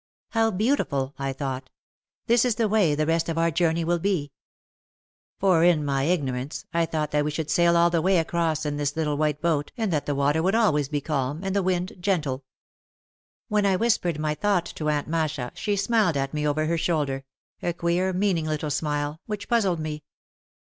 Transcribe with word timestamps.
"How 0.29 0.49
beautiful," 0.49 1.13
I 1.19 1.31
thought. 1.31 1.69
"This 2.25 2.43
is 2.43 2.55
the 2.55 2.67
way 2.67 2.95
the 2.95 3.05
rest 3.05 3.29
of 3.29 3.37
our 3.37 3.51
journey 3.51 3.83
will 3.83 3.99
be." 3.99 4.31
For 5.37 5.63
in 5.63 5.85
my 5.85 6.05
ignorance 6.05 6.65
I 6.73 6.87
thought 6.87 7.11
that 7.11 7.23
we 7.23 7.31
would 7.37 7.51
sail 7.51 7.77
all 7.77 7.91
the 7.91 8.01
way 8.01 8.17
across 8.17 8.65
in 8.65 8.77
this 8.77 8.95
little 8.97 9.15
white 9.15 9.41
boat 9.41 9.71
and 9.77 9.93
that 9.93 10.07
the 10.07 10.15
water 10.15 10.41
would 10.41 10.55
always 10.55 10.89
be 10.89 11.01
calm, 11.01 11.43
and 11.43 11.55
the 11.55 11.61
wind 11.61 11.93
gentle. 11.99 12.43
When 13.47 13.63
I 13.63 13.75
whispered 13.75 14.17
my 14.19 14.33
thought 14.33 14.65
to 14.65 14.89
Aunt 14.89 15.07
Masha 15.07 15.51
she 15.53 15.75
smiled 15.75 16.17
at 16.17 16.33
me 16.33 16.47
over 16.47 16.65
her 16.65 16.79
shoulder, 16.79 17.23
a 17.61 17.71
queer, 17.71 18.11
mean 18.11 18.39
ing 18.39 18.45
little 18.47 18.71
smile, 18.71 19.21
which 19.27 19.47
puzzled 19.47 19.79
me. 19.79 20.03